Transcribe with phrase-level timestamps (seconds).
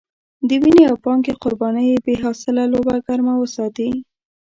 [0.47, 3.89] د وينې او پانګې قربانۍ بې حاصله لوبه ګرمه وساتي.